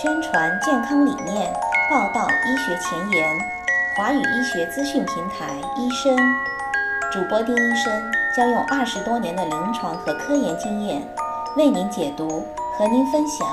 [0.00, 1.52] 宣传健康理念，
[1.90, 3.36] 报道医学前沿，
[3.96, 6.16] 华语医学资讯平台医生
[7.10, 11.02] 主播丁医生将用二十多年的临床和科研经验
[11.56, 12.46] 为您解读，
[12.78, 13.44] 和您分享。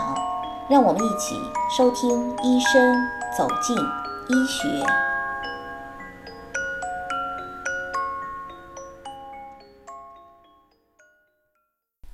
[0.70, 1.36] 让我们一起
[1.76, 2.96] 收听医生
[3.36, 4.86] 走进医学。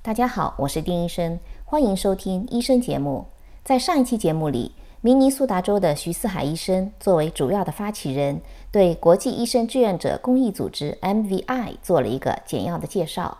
[0.00, 3.26] 大家好，我是丁医生，欢迎收听医生节目。
[3.64, 8.40] 在上一期节目里，明尼苏达州的徐四海医生作为主要的发起人，
[8.72, 13.38] 对国际医生志愿者公益组织 MVI 做了一个简要的介绍。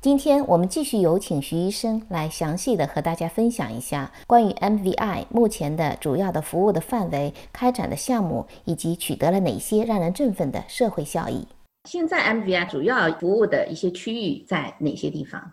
[0.00, 11.48] 今天我们继续有请徐医生来详细的和大家分享一下关于 MVI 目前的主要的服务的范围、开展的项目以及取得了哪些让人振奋的社会效益。
[11.88, 15.52] 现在 MVI 主要服务的一些区域在哪些地方？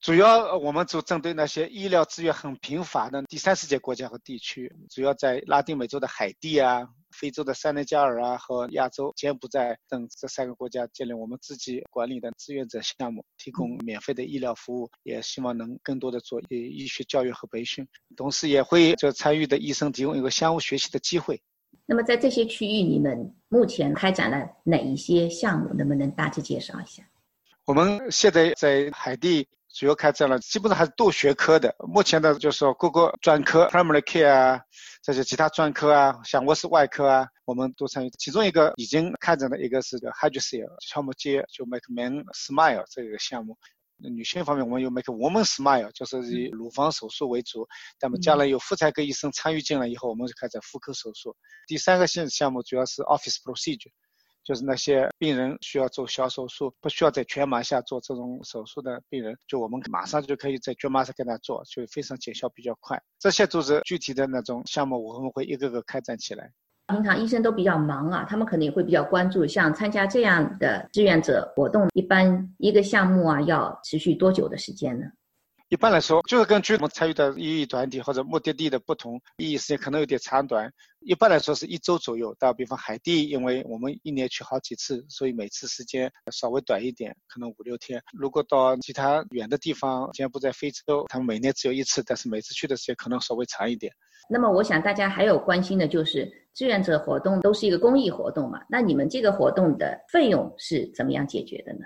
[0.00, 6.88] 主要我们就针对那些医疗资源很贫乏的第三世界国家和地区，主要在拉丁美洲的海地啊。
[7.10, 21.40] 非洲的塞内加尔啊和亚洲柬埔寨等这三个国家建立我们自己管理的志愿者项目，提供免费的医疗服务，也希望能更多的做医学教育和培训，同时也会就参与的医生提供一个相互学习的机会。
[21.86, 25.72] 那么在这些区域，你们目前开展了哪一些项目？
[25.74, 27.02] 能不能大致介绍一下？
[27.64, 29.48] 我们现在在海地。
[29.78, 31.72] 主要开展了，基本上还是多学科的。
[31.78, 34.60] 目前的就是说各个专科，primary care 啊，
[35.04, 38.10] 这些其他专科啊，像我是外科啊，我们都参与。
[38.18, 43.56] 其中一个已经开展的一个是个 hydrocele 乔木接就 make men smile 这个项目。
[43.98, 47.68] 女性方面，我们有 make woman smile，就是以乳房手术为主。
[48.00, 51.36] 那么将来有妇产科医生参与进来以后，我们就开展妇科手术。
[51.68, 53.92] 第三个项项目主要是 office procedure。
[54.48, 62.98] 就是那些病人需要做小手术，不需要在全麻下做这种手术的病人，就我们马上就可以在全麻上给他做，就非常见效比较快。
[63.18, 66.50] 这些都是具体的那种项目，我们会一个个开展起来。
[66.86, 75.04] 平常医生都比较忙啊，他们可能也会比较关注，像参加这样的志愿者活动，一般一个项目啊要持续多久的时间呢？
[75.70, 80.72] 一般来说，就是根据我们参与的意义团体或者目的地的不同，意义时间可能有点长短。
[81.00, 82.34] 一般来说是一周左右。
[82.38, 88.02] 打比方海地，因为我们一年去好几次，所以每次时间稍微短一点，可能五六天。
[88.14, 93.92] 如果到其他远的地方，柬埔寨、非洲，他们每年只有一次，但是每次去的时间可能稍微长一点。
[94.30, 98.58] 那么，我想大家还有关心的就是志愿者活动都是一个公益活动嘛？
[98.70, 101.80] 那你们这个活动的费用是怎么样解决的呢？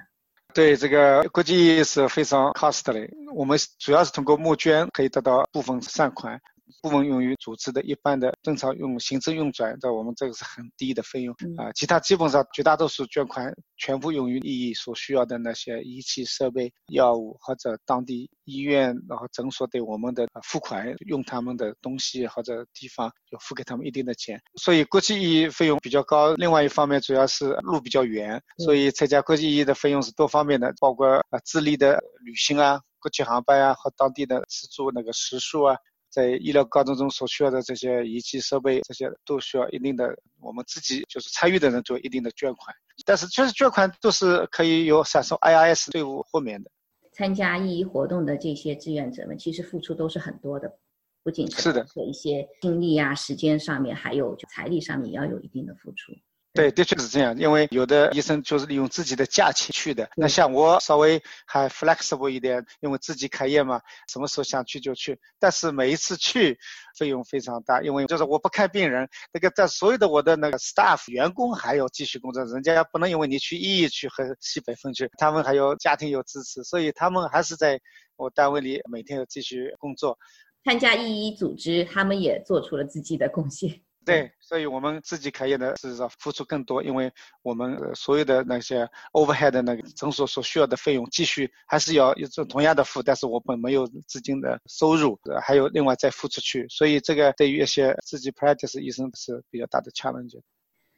[0.55, 6.41] 对这个估计是非常 costly，我们主要是通过募捐可以得到部分善款。
[6.81, 11.71] 部分用于组织的一般的正常用行政运转在，我们这个是很低的费用啊。
[11.75, 26.35] 其他基本上绝大多数捐款全部用于意义所需要的那些仪器设备、药物或者当地医院然后诊所对我们的付款用他们的东西或者地方就付给他们一定的钱，所以国际意义费用比较高。
[26.35, 35.77] 另外一方面主要是路比较远，所以参加国际意义的费用是多方面的，包括啊智利的旅行啊、国际航班啊和当地的吃住那个食宿啊。
[36.13, 42.77] 在医疗过程中所需要的这些仪器设备，这些都需要一定的，我们自己就是参与的人做一定的捐款。
[43.07, 46.71] 但是，确实捐款都是可以有闪送 IRS 队伍豁免的。
[47.15, 50.79] 参加义医活动的这些志愿者们，其实付出都是很多的，
[51.23, 56.13] 不仅是的，一些精力啊、时间上面，还有就财力上面也要有一定的付出。
[56.55, 57.39] 对，的确是这样。
[57.39, 65.19] 因为有的医生就是利用自己的假期去的，那像我稍微还 flexible 一点，因为自己开业嘛，什么时候想去就去。
[65.39, 66.59] 但是每一次去
[66.99, 77.81] 费用非常大，因为就是我不看病人，那个在所有的我的那个 staff 员工还要继续工作，人家不能因为你去医医去和西北风去，他们还有家庭有支持，所以他们还是在
[78.17, 80.19] 我单位里每天要继续工作。
[80.65, 83.81] 参加义医组织，他们也做出了自己的贡献。
[84.05, 100.41] 对，所以我们自己开业的是说付出更多，因为我们所有的那些 overhead 的那个诊所所需要的费用，继续还是要有这同样的付，但是我们没有资金的收入，还有另外再付出去，所以这个对于一些自己 practice 医生是比较大的 challenge。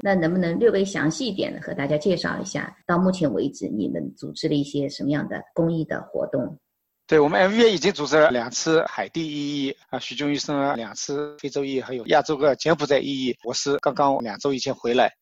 [0.03, 6.59] 那能不能略微详细一点的和大家介绍一下，到目前为止你们组织了一些什么样的公益的活动？
[7.15, 15.13] 对我们 M V A 已经组织了两次海地义医啊，徐军医生两次非洲义，还有亚洲个柬埔寨义医，我是刚刚两周以前回来，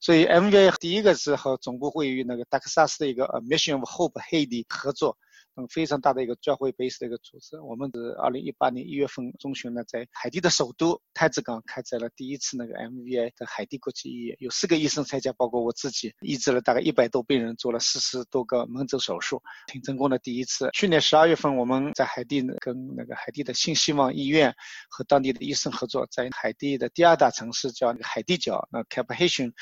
[0.00, 5.18] 所以 M V A 第一个是和总部会与那个达克萨斯的一个 Mission of Hope 黑地合作，
[5.56, 7.60] 嗯，非常大的一个教会 base 的一个组织。
[7.60, 20.18] 我们是二零一八年一月份中旬呢，在海地的首都太子港开展了第一次那个 MVI 的海地国际医院，有四个医生参加，包括我自己，医治了大概一百多病人，做了四十多个门诊手术，挺成功的。
[20.18, 24.54] 第一次，去年十二月份我们在海地跟那个海地的新希望医院
[24.88, 29.52] 和当地的医生合作，在海地的第二大城市叫海地角，那 Cap Haitien，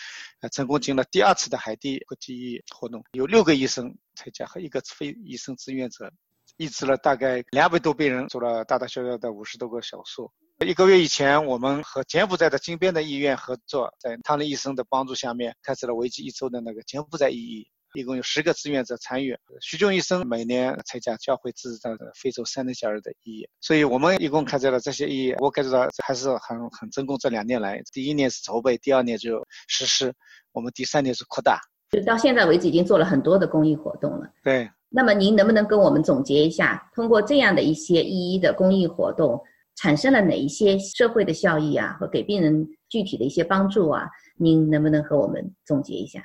[0.41, 6.13] 呃，成功进了第二次的海地国际医院活动，有六个医生参加和一个非医生志愿者，
[6.57, 10.31] 医治了大概两百多病人，做了大大小小的五十多个手术。
[10.67, 17.67] 一个月以前，我们和柬埔寨的金边的医院合作，在汤林医生的帮助下面，开始了为期一周的那个柬埔寨医医。
[17.95, 19.37] 一共有十个志愿者参与。
[19.61, 25.35] 徐军医生每年参加教会支持的非洲三内加尔的意义，所以我们一共开展了这些意义。
[25.41, 27.19] 我感觉到还是很很成功。
[27.19, 30.15] 这两年来，第一年是筹备，第二年就实施，
[30.53, 31.61] 我们第三年是扩大。
[31.93, 34.27] 就到现在为止，已经做了很多的公益活动了。
[34.43, 34.69] 对。
[34.89, 39.39] 那么您能不能跟我们总结一下，通过这样的一些一一的公益活动，
[39.77, 44.09] 产生了哪一些社会的效益啊，和给病人具体的一些帮助啊？
[44.39, 46.23] 您能不能和我们总结一下？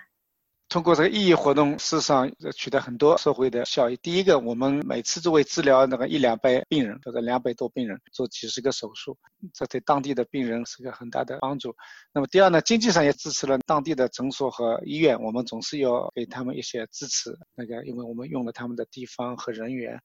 [0.69, 3.95] 通过这个意义活动，事实上取得很多社会的效益。
[3.97, 9.17] 第一个，我们每次作为治疗那个一两百病人，或者两百多病人，做几十个手术，
[9.53, 11.73] 这对当地的病人是个很大的帮助。
[12.13, 17.33] 那么第二呢，经济上也支持了当地的诊所和医院，我们总是要给他们一些支持。
[17.55, 19.95] 那个，因为我们用了他们的地方和人员，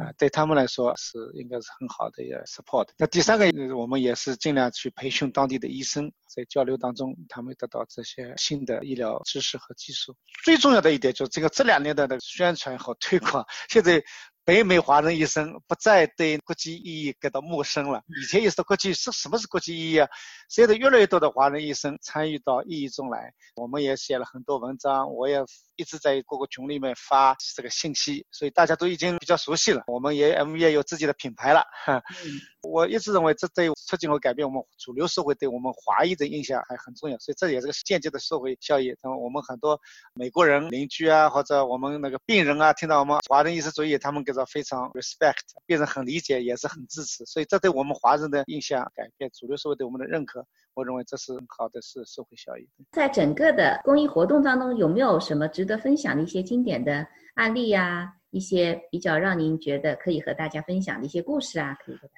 [0.00, 2.88] 啊，对他们来说是应该是很好的一个 support。
[2.98, 10.07] 那第三个，我们也是尽量去培训当地的医生，在交流当中，他们得到这些新的医疗知识和技术。
[10.44, 14.02] 最重要的一点就是这个这两年的的宣传和推广，现在。
[14.44, 18.00] 北美华人医生不再对国际意义感到陌生了。
[18.22, 20.08] 以前也是国际是什么是国际意义啊？
[20.48, 23.30] 现在越来越多的华人医生参与到意义中来。
[23.56, 25.38] 我们也写了很多文章，我也
[25.76, 29.82] 一直在各个群里面发这个信息，所以大家都已经比较熟悉了。
[29.86, 31.62] 我们也 M 也有自己的品牌了。
[32.70, 38.96] 我一直认为这对促进和改变我们主流社会对我们华裔的印象还很重要，所以这也是个间接的社会效益。
[39.02, 39.78] 那么我们很多
[40.14, 44.32] 美国人邻居啊，或者我们那个病人啊，听到我们华人医师主义，他们给。
[44.46, 52.68] 非常 respect，病人很理解，也是很支持，所以这对我们华人的印象改变，主流社会对我们的认可，我认为这是好的，是社会效益。
[52.92, 57.04] 在整个的公益活动当中，有没有什么值得分享的一些经典的
[57.34, 58.12] 案例呀？
[58.30, 62.17] 一些比较让您觉得可以和大家分享的一些故事啊，可以和大家。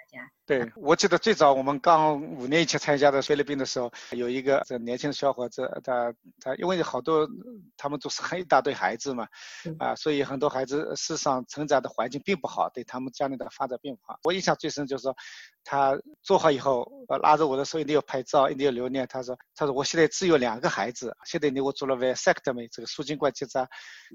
[0.50, 7.24] 对，我记得最早我们刚五年以前参加的菲律宾的时候，有一个这年轻的小伙子，他他因为好多
[7.76, 9.28] 他们都是很一大堆孩子嘛，
[9.78, 14.18] 啊，所以很多孩子事实上成长的环境并不好，对他们家里的发展并不好。
[14.24, 15.14] 我印象最深就是说，
[15.62, 19.06] 他做好以后，呃，拉着我的手一定要拍照，一定要留念。
[19.06, 23.68] 他说，他说我现在只有两个孩子，现在你我做了 vasectomy 这个输精管结扎，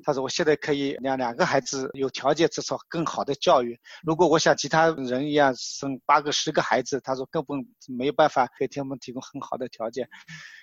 [0.04, 3.80] 他说我现在可以让两个孩子有条件接受更好的教育。
[4.04, 6.25] 如果我像其他人一样生八。
[6.26, 7.58] 个十个孩子，他说根本
[7.88, 10.10] 没有办法给他们提供很好的条件。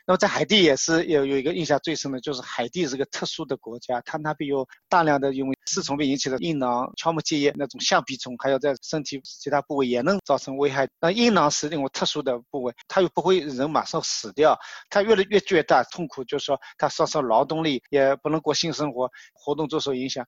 [0.04, 10.88] 那么在海地也是有有一个印象最深的，就是海地是个特殊的国家，它那边有大量的因为丝虫病引起的阴囊鞘膜结液那种象鼻虫，还有在身体其他部位也能造成危害。
[11.00, 14.58] 那阴囊是那种特殊的部位，它又不会人马上死掉，
[14.90, 20.26] 它越来越巨大痛苦，就是说它丧失劳动力，也不能过性生活，活动都受影响。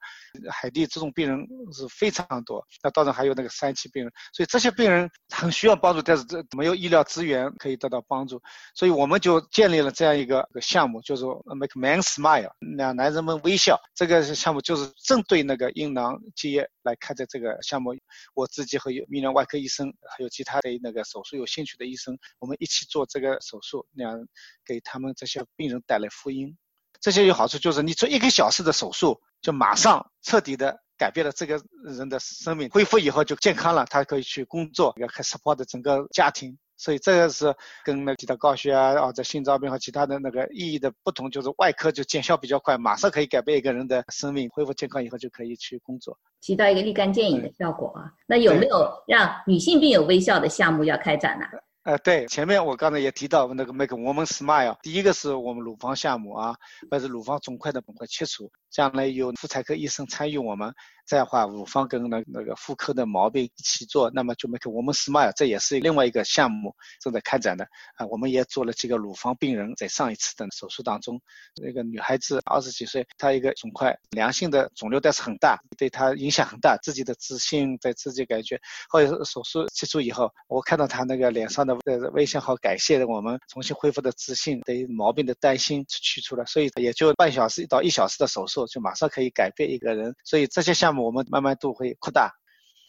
[0.50, 5.10] 海地这种病人是非常多，那当然还有那个三期病人，所以这些病人。
[5.31, 8.41] 很需要帮助，但是这没有医疗资源可以得到帮助，
[8.75, 13.81] 所以我们就建立了这样一个个项目，就是 Make Man Smile，让男人们微笑。
[13.94, 17.97] 这个项目就是针对那个阴囊结液来开的这个项目。
[18.35, 24.29] 我自己和泌尿外科医生，还有其他的那个手术有兴趣的医生，我们一起做这个手术，那样
[24.67, 26.56] 给他们这些病人带来福音。
[27.01, 30.83] 这些有好处，就是你做一个小时的手术，就马上彻底的。
[30.96, 48.13] 改变了这个人的生命，恢复以后就健康了，他可以去工作，要开 support 整个家庭，所以这个是跟那其他高血压啊、这心脏病和其他的那个意义的不同，就是外科就见效比较快，马上可以改变一个人的生命，恢复健康以后就可以去工作，起到一个立竿见影的效果啊。
[48.27, 51.46] 那有没有让女性病友微笑的项目要开展呢？
[51.84, 56.56] 呃，对，前面我刚才也提到那个 Make Woman Smile，第一个是我们乳房项目啊，
[56.91, 60.74] 或者乳房肿块的肿块切除，将来有妇产科医生参与我们。
[61.06, 68.06] 这样的话，乳房跟那那个妇科的毛病一起做，那么就 make 我们 smile，这也是另外一个项目正在开展的啊。
[68.06, 71.20] 我们也做了几个乳房病人，在上一次的手术当中，
[71.62, 78.58] 那个女孩子二十几岁，她一个肿块，良性的肿瘤，但是很大，对她影响很大，自己的自信，在自己感觉。
[78.88, 81.76] 后来手术切除以后，我看到她那个脸上的
[82.14, 90.15] 微笑和感谢的我们重新恢复的自信，对毛病的担心去除了，所以也就半小时到一小时的手术，做，就马上可以改变一个人。
[90.25, 92.31] 所以这些项目我们慢慢都会扩大。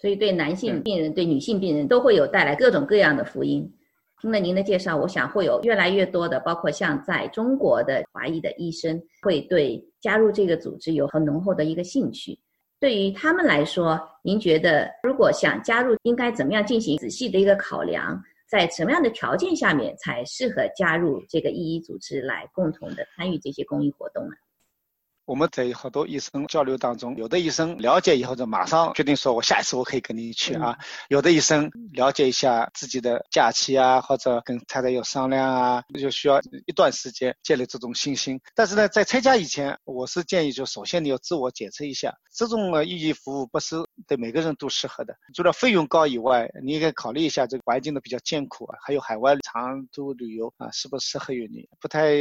[0.02, 3.72] 所以对男性病人、对女性病人都会有带来各种各样的福音。
[4.22, 12.40] 听了您的介绍，我想会有越来越多的，包括像在中国的华裔的医生，会对加入这个组织有很浓厚的一个兴趣。
[12.80, 18.22] 对于他们来说，您觉得如果想加入，应该怎么样进行仔细的一个考量？
[18.48, 24.36] 在什么样的条件下面才适合加入这个异议组织来共同的参与这些公益活动呢？
[25.26, 30.78] 我们在好多医生交流当中，有的医生了解以后就马上决定说，我下一次我可以跟你去啊。
[31.10, 38.40] 有的医生了解一下自己的假期啊，或者跟太太有商量啊，就需要一段时间建立这种信心。
[38.54, 45.16] 但是呢，在参加以前，我是建议就首先你要自我检测一下，这种意义服务不是对每个人都适合的。
[45.34, 51.68] 除了费用高以外，你应该考虑一下这个环境的比较艰苦啊，还有海外长途旅游啊，是不是适合于你？
[51.82, 52.12] 不太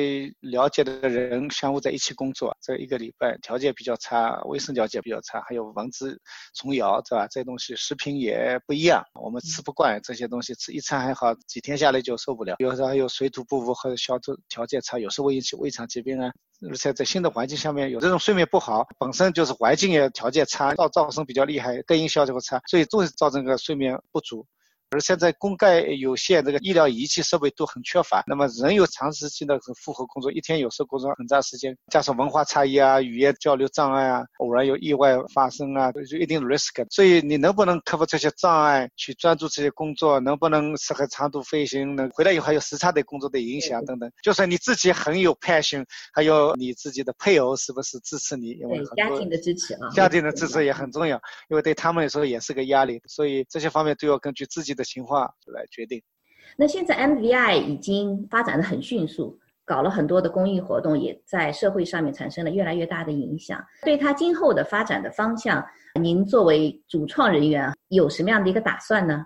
[0.40, 2.94] 了解的人相互在一起工作，这一个。
[2.94, 6.16] 礼拜条件比较差，卫生条件比较差，还有蚊子
[6.54, 7.26] 虫咬，对吧？
[7.26, 12.54] 这些东西食品也不一样，我们吃不惯这些东西，吃一餐还好，几天下来就受不了。
[12.60, 16.30] 有时候还有水土不服和消毒条件差，有时候会引起胃肠疾病啊。
[16.68, 24.46] 而且在新的环境下面，有这种睡眠不好，本身就是环境也条件差，噪噪声比较厉害，隔音效果差，所以都会造成个睡眠不足。
[24.94, 36.86] 而现在公盖有限，这个医疗仪器设备都很缺乏，那么人有长时期的负荷工作，一天有时候工作很长时间，加上文化差异啊、语言交流障碍啊，偶然有意外发生啊，就一定 risk。
[36.90, 48.50] 所以你能不能克服这些障碍，去专注这些工作，能不能适合长途飞行，能回来以后还有时差对工作的影响等等，就算你自己很有 passion，还有你自己的配偶是不是支持你？
[48.50, 54.83] 因为家庭的支持啊，家庭的支持也很重要，因为对他们来说也是个压力，所以这些方面都要根据自己的。
[54.84, 56.02] 情况来决定。
[56.56, 63.64] 那现在 MVI 已经发展的很迅速，搞了很多的公益活动，也在社会上面产生了越来越大的影响。
[63.82, 65.64] 对它今后的发展的方向，
[66.00, 69.24] 您作为主创人员有什么样的一个打算呢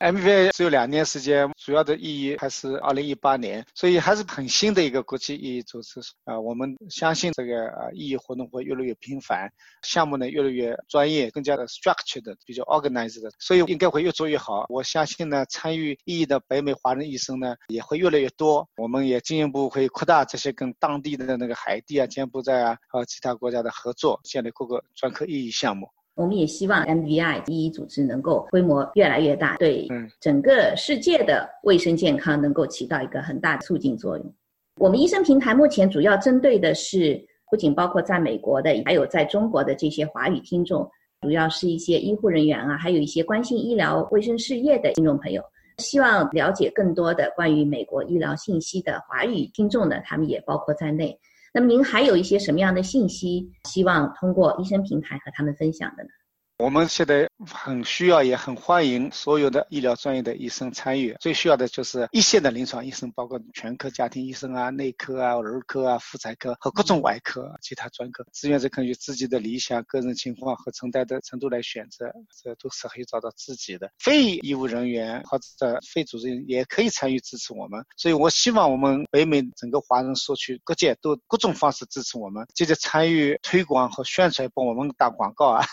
[0.00, 6.40] ？MVA 只有两年时间，主要的意义还是二零一八年，所以还是很新的一个国际意义组织啊。
[6.40, 9.52] 我们相信这个啊意义活动会越来越频繁，
[9.82, 14.64] 项目呢越来越专业，更加的 structured，比较 organized，所以应该会越做越好。
[14.70, 18.66] 我相信呢，参与意义的北美华人医生呢也会越来越多。
[18.76, 25.90] 我们也进一步会扩大这些跟当地的那个海地啊、柬埔寨啊和其他国家的合作，建立各个专科意义项目。
[26.14, 29.88] 我们也希望 MVI 第一组织能够规模越来越大，对
[30.20, 34.34] 整个世界的卫生健康能够起到一个很大的促进作用。
[34.76, 40.86] 我们医生平台目前主要针对的是，不仅包括在美国的，还有在中国的这些华语听众，
[41.22, 45.42] 主要是一些医护人员啊，还有一些关心医疗卫生事业的听众朋友。
[45.78, 51.18] 希望了解更多的关于美国医疗信息的华语听众呢，他们也包括在内。
[51.52, 56.10] 那么您还有一些什么样的信息，希望通过医生平台和他们分享的呢？
[56.60, 61.16] 我们现在很需要，也很欢迎所有的医疗专业的医生参与。
[61.18, 68.26] 最需要的就是一线的临床医生，包括全科家庭医生啊、内科啊、儿科啊、妇产科和各种外科、其他专科。
[68.34, 72.12] 志愿者根据自己的理想、个人情况和承担的程度来选择，
[72.42, 73.90] 这都是可以找到自己的。
[73.98, 77.82] 非医务人员或者非组织人也可以参与支持我们。
[77.96, 85.64] 所以我希望我们北美整个华人社区各界都各种方式支持我们，积极参与推广和宣传，帮我们打广告啊。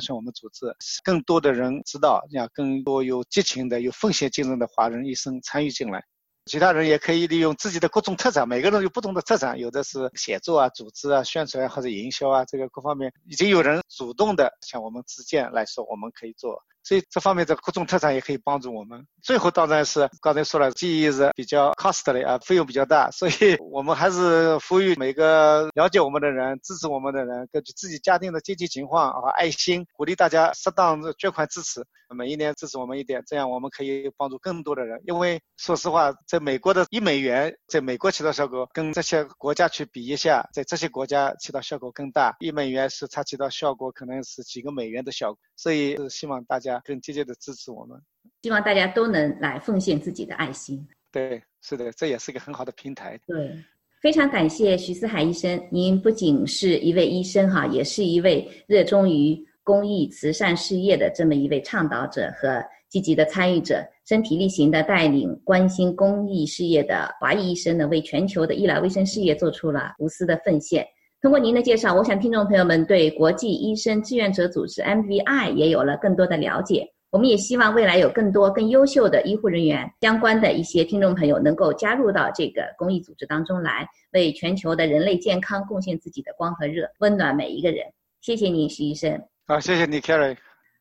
[0.00, 0.66] 宣传我们组织，
[1.02, 6.04] 更多的人知道，让更多有激情的、有奉献精神的华人医生参与进来。
[6.44, 16.62] 其他人也可以利用自己的各种特长，每个人有不同的特长，有的是写作啊、组织啊、宣传啊或者营销啊，这个各方面已经有人主动的向我们自荐来说，我们可以做。
[16.86, 19.04] 所以这方面的各种特长也可以帮助我们。
[19.20, 23.32] 最后当然是刚才说了，记忆是比较 costly 啊，费用比较大，所以
[23.72, 31.84] 我们还是呼吁每个了解我们的人、支持我们的人，根据自己家庭的经济情况和爱心，鼓励大家适当的捐款支持，
[32.16, 35.02] 每一年支持我们一点，这样我们可以帮助更多的人。
[35.06, 42.36] 因为说实话，在美国的一美元，在美国起到效果，跟这些国家去比一下，在这些国家起到效果更大。
[42.38, 45.38] 一美元是它起到效果，可能是几个美元的效果。
[45.56, 48.00] 所以是希望大家更积极的支持我们，
[48.42, 50.86] 希望大家都能来奉献自己的爱心。
[51.12, 53.18] 对，是的，这也是一个很好的平台。
[53.26, 53.56] 对，
[54.02, 70.86] 非常感谢徐思海医生，您不仅是一位医生哈，也是一位热衷于公益慈善事业的这么一位倡导者和积极的参与者，身体力行的带领关心公益事业的华裔医生呢，为全球的医疗卫生事业做出了无私的奉献。
[71.26, 76.88] 通过您的介绍，我想听众朋友们对国际医生志愿者组织 MVI 也有了更多的了解。
[77.10, 87.84] 我们也希望未来有更多更优秀的医护人员，相关的一些听众朋友能够加入到这个公益组织当中来，为全球的人类健康贡献自己的光和热，温暖每一个人。
[88.20, 89.20] 谢谢您，徐医生。
[89.48, 90.36] 好，谢谢你，Carrie。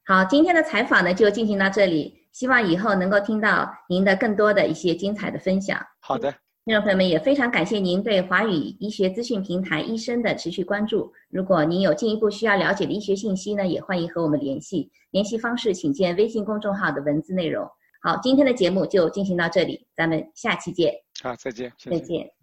[0.06, 5.80] 好，今天的采访呢就进行到这里，希望以后能够听到您的更多的一些精彩的分享。
[6.00, 6.32] 好的。
[6.66, 11.14] 听众朋友们，也非常感谢您对华语医学资讯平台医生的持续关注。
[11.30, 14.90] 如果您有进一步需要了解的医学信息呢，也欢迎和我们联系。
[15.12, 17.64] 联系方式请见微信公众号的文字内容。
[18.02, 20.92] 好，今天的节目就进行到这里，咱们下期见。
[21.22, 22.35] 好，再见，再见。